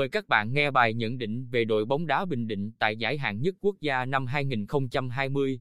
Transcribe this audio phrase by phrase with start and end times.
[0.00, 3.18] Mời các bạn nghe bài nhận định về đội bóng đá Bình Định tại giải
[3.18, 5.58] hạng nhất quốc gia năm 2020.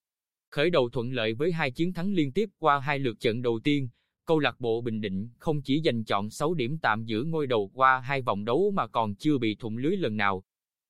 [0.52, 3.60] Khởi đầu thuận lợi với hai chiến thắng liên tiếp qua hai lượt trận đầu
[3.64, 3.90] tiên,
[4.26, 7.72] câu lạc bộ Bình Định không chỉ giành chọn 6 điểm tạm giữ ngôi đầu
[7.74, 10.44] qua hai vòng đấu mà còn chưa bị thủng lưới lần nào.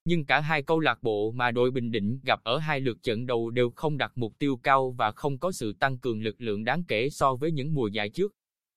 [0.06, 3.26] Nhưng cả hai câu lạc bộ mà đội Bình Định gặp ở hai lượt trận
[3.26, 6.64] đầu đều không đặt mục tiêu cao và không có sự tăng cường lực lượng
[6.64, 8.34] đáng kể so với những mùa giải trước.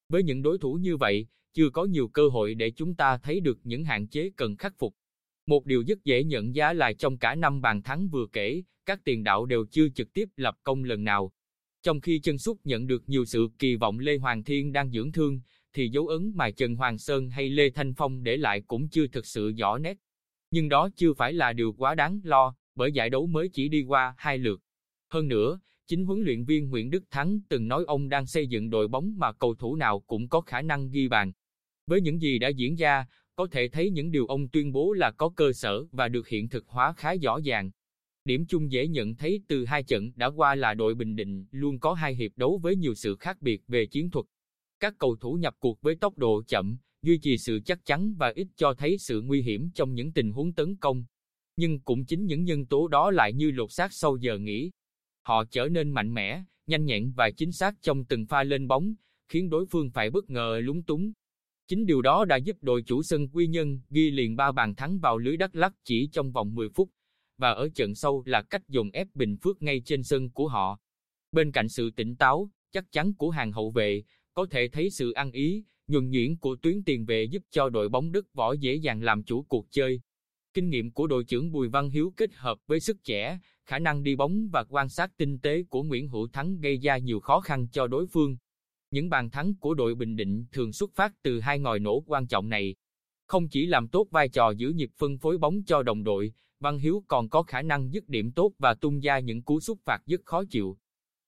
[0.09, 3.41] Với những đối thủ như vậy, chưa có nhiều cơ hội để chúng ta thấy
[3.41, 4.95] được những hạn chế cần khắc phục.
[5.47, 9.05] Một điều rất dễ nhận giá là trong cả năm bàn thắng vừa kể, các
[9.05, 11.33] tiền đạo đều chưa trực tiếp lập công lần nào.
[11.83, 15.13] Trong khi chân sút nhận được nhiều sự kỳ vọng Lê Hoàng Thiên đang dưỡng
[15.13, 15.41] thương,
[15.73, 19.07] thì dấu ấn mà Trần Hoàng Sơn hay Lê Thanh Phong để lại cũng chưa
[19.07, 19.99] thực sự rõ nét.
[20.51, 23.83] Nhưng đó chưa phải là điều quá đáng lo, bởi giải đấu mới chỉ đi
[23.83, 24.61] qua hai lượt.
[25.09, 28.71] Hơn nữa, chính huấn luyện viên Nguyễn Đức Thắng từng nói ông đang xây dựng
[28.71, 31.33] đội bóng mà cầu thủ nào cũng có khả năng ghi bàn.
[31.93, 35.11] Với những gì đã diễn ra, có thể thấy những điều ông tuyên bố là
[35.11, 37.71] có cơ sở và được hiện thực hóa khá rõ ràng.
[38.25, 41.79] Điểm chung dễ nhận thấy từ hai trận đã qua là đội Bình Định luôn
[41.79, 44.27] có hai hiệp đấu với nhiều sự khác biệt về chiến thuật.
[44.81, 48.33] Các cầu thủ nhập cuộc với tốc độ chậm, duy trì sự chắc chắn và
[48.37, 51.05] ít cho thấy sự nguy hiểm trong những tình huống tấn công.
[51.57, 54.71] Nhưng cũng chính những nhân tố đó lại như lột xác sau giờ nghỉ.
[55.23, 58.95] Họ trở nên mạnh mẽ, nhanh nhẹn và chính xác trong từng pha lên bóng,
[59.29, 61.13] khiến đối phương phải bất ngờ lúng túng.
[61.69, 64.99] Chính điều đó đã giúp đội chủ sân Quy Nhân ghi liền 3 bàn thắng
[64.99, 66.91] vào lưới Đắk Lắk chỉ trong vòng 10 phút,
[67.39, 70.79] và ở trận sau là cách dồn ép Bình Phước ngay trên sân của họ.
[71.33, 74.03] Bên cạnh sự tỉnh táo, chắc chắn của hàng hậu vệ,
[74.35, 77.89] có thể thấy sự ăn ý, nhuần nhuyễn của tuyến tiền vệ giúp cho đội
[77.89, 80.01] bóng Đức Võ dễ dàng làm chủ cuộc chơi.
[80.55, 84.03] Kinh nghiệm của đội trưởng Bùi Văn Hiếu kết hợp với sức trẻ, khả năng
[84.03, 87.41] đi bóng và quan sát tinh tế của Nguyễn Hữu Thắng gây ra nhiều khó
[87.41, 88.37] khăn cho đối phương.
[88.93, 92.27] Những bàn thắng của đội Bình Định thường xuất phát từ hai ngòi nổ quan
[92.27, 92.75] trọng này.
[93.27, 96.79] Không chỉ làm tốt vai trò giữ nhịp phân phối bóng cho đồng đội, Văn
[96.79, 100.03] Hiếu còn có khả năng dứt điểm tốt và tung ra những cú xúc phạt
[100.07, 100.79] rất khó chịu.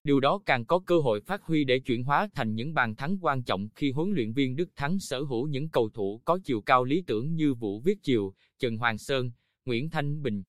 [0.05, 3.19] Điều đó càng có cơ hội phát huy để chuyển hóa thành những bàn thắng
[3.21, 6.61] quan trọng khi huấn luyện viên Đức Thắng sở hữu những cầu thủ có chiều
[6.61, 9.31] cao lý tưởng như Vũ Viết Chiều, Trần Hoàng Sơn,
[9.65, 10.43] Nguyễn Thanh Bình.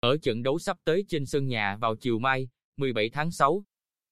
[0.00, 3.64] Ở trận đấu sắp tới trên sân nhà vào chiều mai, 17 tháng 6,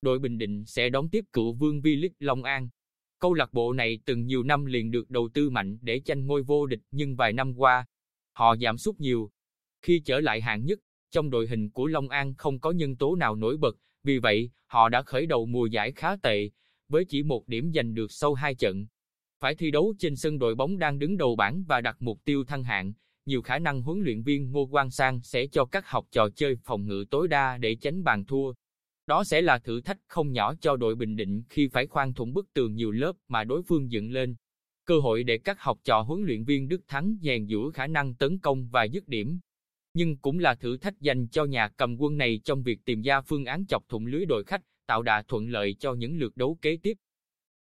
[0.03, 2.69] đội Bình Định sẽ đón tiếp cựu vương V-League Long An.
[3.19, 6.43] Câu lạc bộ này từng nhiều năm liền được đầu tư mạnh để tranh ngôi
[6.43, 7.87] vô địch nhưng vài năm qua,
[8.33, 9.31] họ giảm sút nhiều.
[9.83, 10.79] Khi trở lại hạng nhất,
[11.11, 14.51] trong đội hình của Long An không có nhân tố nào nổi bật, vì vậy,
[14.67, 16.51] họ đã khởi đầu mùa giải khá tệ,
[16.89, 18.87] với chỉ một điểm giành được sau hai trận.
[19.41, 22.45] Phải thi đấu trên sân đội bóng đang đứng đầu bảng và đặt mục tiêu
[22.45, 22.93] thăng hạng,
[23.27, 26.57] nhiều khả năng huấn luyện viên Ngô Quang Sang sẽ cho các học trò chơi
[26.65, 28.53] phòng ngự tối đa để tránh bàn thua.
[29.09, 32.33] Đó sẽ là thử thách không nhỏ cho đội Bình Định khi phải khoan thủng
[32.33, 34.37] bức tường nhiều lớp mà đối phương dựng lên.
[34.85, 38.15] Cơ hội để các học trò huấn luyện viên Đức Thắng rèn giũa khả năng
[38.15, 39.41] tấn công và dứt điểm.
[39.95, 43.21] Nhưng cũng là thử thách dành cho nhà cầm quân này trong việc tìm ra
[43.21, 46.59] phương án chọc thủng lưới đội khách, tạo đà thuận lợi cho những lượt đấu
[46.63, 46.99] kế tiếp.